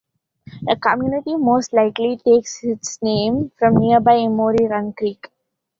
The 0.63 0.77
community 0.77 1.35
most 1.37 1.73
likely 1.73 2.17
takes 2.17 2.63
its 2.63 2.99
name 3.03 3.51
from 3.59 3.75
nearby 3.77 4.17
Emory 4.17 4.65
Run 4.67 4.93
creek. 4.93 5.29